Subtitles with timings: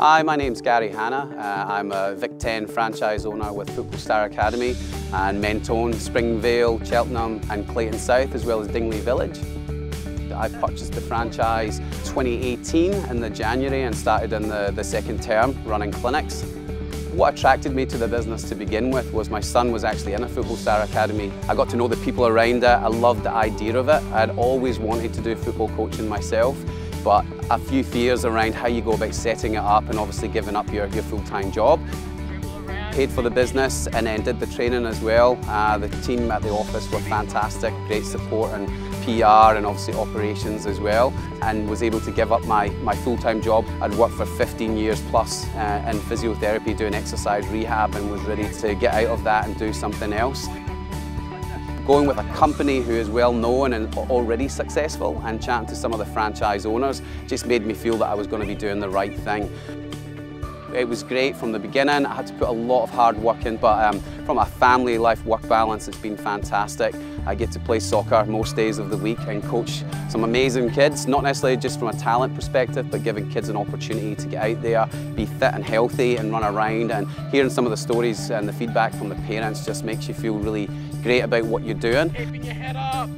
[0.00, 1.34] Hi, my name's Gary Hanna.
[1.36, 4.76] Uh, I'm a Vic 10 franchise owner with Football Star Academy
[5.12, 9.40] and Mentone, Springvale, Cheltenham and Clayton South as well as Dingley Village.
[10.32, 15.60] I purchased the franchise 2018 in the January and started in the, the second term
[15.64, 16.42] running clinics.
[17.12, 20.22] What attracted me to the business to begin with was my son was actually in
[20.22, 21.32] a Football Star Academy.
[21.48, 24.00] I got to know the people around it, I loved the idea of it.
[24.12, 26.56] I'd always wanted to do football coaching myself
[27.04, 30.56] but a few fears around how you go about setting it up and obviously giving
[30.56, 31.80] up your, your full-time job.
[32.92, 35.38] Paid for the business and then did the training as well.
[35.46, 38.66] Uh, the team at the office were fantastic, great support and
[39.04, 43.40] PR and obviously operations as well and was able to give up my, my full-time
[43.40, 43.64] job.
[43.80, 48.48] I'd worked for 15 years plus uh, in physiotherapy doing exercise rehab and was ready
[48.48, 50.46] to get out of that and do something else
[51.88, 55.90] going with a company who is well known and already successful and chatting to some
[55.94, 58.78] of the franchise owners just made me feel that I was going to be doing
[58.78, 59.50] the right thing.
[60.74, 62.04] It was great from the beginning.
[62.04, 64.98] I had to put a lot of hard work in, but um, from a family
[64.98, 66.94] life work balance, it's been fantastic.
[67.26, 71.06] I get to play soccer most days of the week and coach some amazing kids,
[71.06, 74.60] not necessarily just from a talent perspective, but giving kids an opportunity to get out
[74.60, 76.92] there, be fit and healthy and run around.
[76.92, 80.12] And hearing some of the stories and the feedback from the parents just makes you
[80.12, 80.68] feel really
[81.02, 82.10] great about what you're doing.
[82.10, 83.10] Keeping your head up.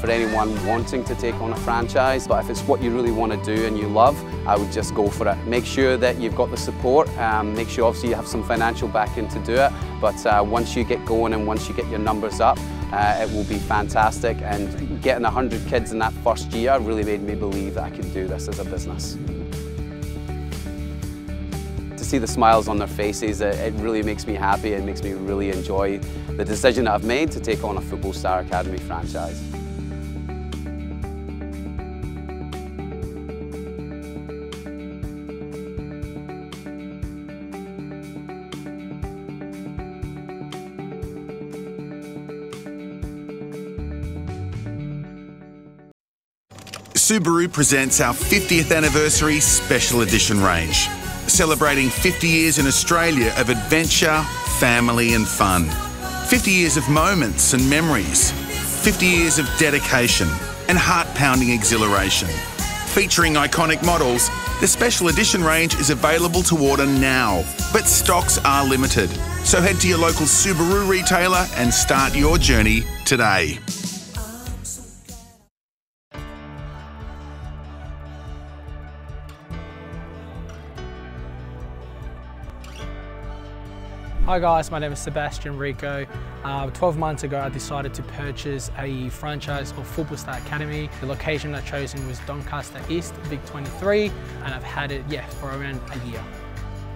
[0.00, 3.32] For anyone wanting to take on a franchise, but if it's what you really want
[3.32, 4.16] to do and you love,
[4.48, 5.36] I would just go for it.
[5.46, 8.88] Make sure that you've got the support, um, make sure obviously you have some financial
[8.88, 12.00] backing to do it, but uh, once you get going and once you get your
[12.00, 12.58] numbers up,
[12.92, 17.22] uh, it will be fantastic and getting 100 kids in that first year really made
[17.22, 19.16] me believe that I could do this as a business
[22.12, 25.14] see the smiles on their faces, it, it really makes me happy and makes me
[25.14, 25.96] really enjoy
[26.36, 29.40] the decision that I've made to take on a Football Star Academy franchise.
[46.94, 50.88] Subaru presents our 50th anniversary special edition range,
[51.32, 54.22] celebrating 50 years in Australia of adventure,
[54.58, 55.64] family, and fun.
[56.28, 58.30] 50 years of moments and memories,
[58.82, 60.28] 50 years of dedication
[60.68, 62.28] and heart pounding exhilaration.
[62.88, 64.28] Featuring iconic models,
[64.60, 67.42] the special edition range is available to order now,
[67.72, 69.08] but stocks are limited.
[69.44, 73.58] So head to your local Subaru retailer and start your journey today.
[84.24, 86.06] Hi guys, my name is Sebastian Rico.
[86.44, 90.88] Uh, 12 months ago I decided to purchase a franchise of Football Star Academy.
[91.00, 94.12] The location I chosen was Doncaster East, Vic 23,
[94.44, 96.22] and I've had it yeah, for around a year.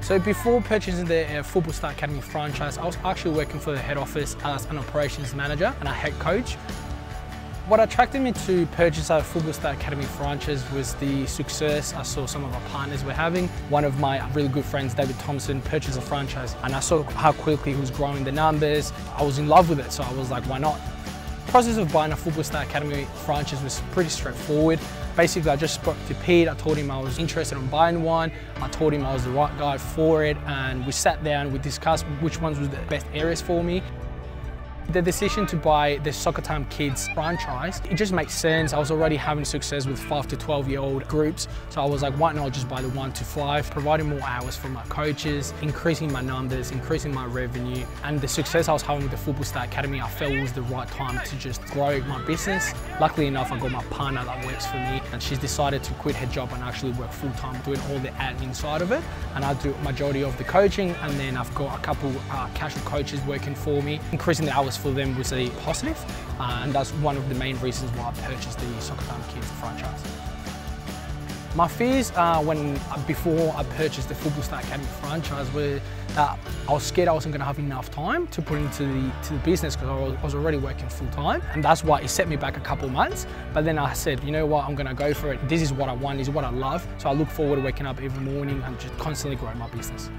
[0.03, 3.78] So before purchasing the uh, Football Star Academy franchise, I was actually working for the
[3.78, 6.56] head office as an operations manager and a head coach.
[7.69, 12.25] What attracted me to purchase our Football Star Academy franchise was the success I saw
[12.25, 13.49] some of our partners were having.
[13.71, 17.32] One of my really good friends, David Thompson, purchased a franchise and I saw how
[17.32, 18.93] quickly he was growing the numbers.
[19.16, 20.78] I was in love with it, so I was like, why not?
[21.47, 24.78] The process of buying a Football Star Academy franchise was pretty straightforward.
[25.16, 28.31] Basically, I just spoke to Pete, I told him I was interested in buying one,
[28.59, 31.59] I told him I was the right guy for it, and we sat down, we
[31.59, 33.82] discussed which ones were the best areas for me.
[34.96, 38.72] The decision to buy the Soccer Time Kids franchise, it just makes sense.
[38.72, 42.00] I was already having success with 5 to 12 year old groups, so I was
[42.00, 45.52] like, why not just buy the 1 to 5, providing more hours for my coaches,
[45.60, 49.44] increasing my numbers, increasing my revenue, and the success I was having with the Football
[49.44, 52.72] Star Academy, I felt was the right time to just grow my business.
[52.98, 56.16] Luckily enough, I got my partner that works for me, and she's decided to quit
[56.16, 59.02] her job and actually work full time doing all the admin side of it.
[59.34, 62.82] And I do majority of the coaching, and then I've got a couple uh, casual
[62.84, 65.99] coaches working for me, increasing the hours for them was a positive,
[66.38, 69.50] uh, and that's one of the main reasons why I purchased the Soccer Time Kids
[69.53, 70.03] franchise.
[71.56, 76.38] My fears uh, when before I purchased the Football Star Academy franchise were that
[76.69, 79.33] I was scared I wasn't going to have enough time to put into the to
[79.33, 82.29] the business because I, I was already working full time, and that's why it set
[82.29, 83.27] me back a couple months.
[83.55, 85.49] But then I said, you know what, I'm going to go for it.
[85.49, 86.19] This is what I want.
[86.19, 86.87] This is what I love.
[86.99, 90.11] So I look forward to waking up every morning and just constantly growing my business.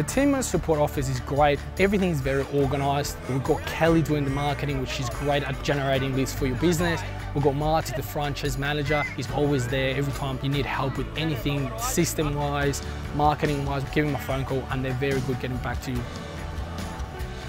[0.00, 1.60] The team and support office is great.
[1.78, 3.18] Everything is very organised.
[3.28, 7.02] We've got Kelly doing the marketing, which is great at generating leads for your business.
[7.34, 9.02] We've got Marty, the franchise manager.
[9.14, 12.80] He's always there every time you need help with anything, system-wise,
[13.14, 13.84] marketing-wise.
[13.92, 16.00] Give him a phone call and they're very good getting back to you.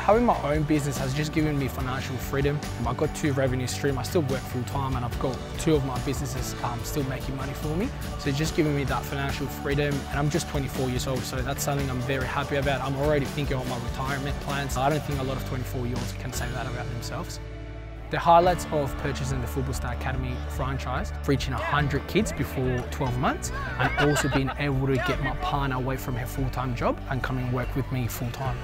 [0.05, 2.59] Having my own business has just given me financial freedom.
[2.87, 3.99] I've got two revenue streams.
[3.99, 7.37] I still work full time and I've got two of my businesses um, still making
[7.37, 7.87] money for me.
[8.17, 9.93] So it's just giving me that financial freedom.
[10.09, 12.81] And I'm just 24 years old, so that's something I'm very happy about.
[12.81, 14.75] I'm already thinking of my retirement plans.
[14.75, 17.39] I don't think a lot of 24 year olds can say that about themselves.
[18.09, 23.51] The highlights of purchasing the Football Star Academy franchise, reaching 100 kids before 12 months,
[23.77, 27.37] and also being able to get my partner away from her full-time job and come
[27.37, 28.57] and work with me full-time.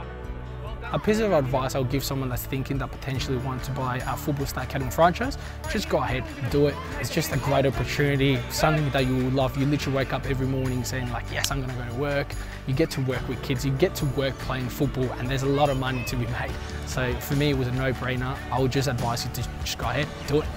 [0.93, 4.15] A piece of advice I'll give someone that's thinking that potentially want to buy a
[4.15, 5.37] Football Star Academy franchise,
[5.69, 6.75] just go ahead, do it.
[6.99, 9.57] It's just a great opportunity, something that you will love.
[9.57, 12.27] You literally wake up every morning saying like, yes, I'm gonna go to work.
[12.67, 15.47] You get to work with kids, you get to work playing football and there's a
[15.47, 16.51] lot of money to be made.
[16.85, 18.37] So for me, it was a no-brainer.
[18.51, 20.47] I would just advise you to just go ahead, do it.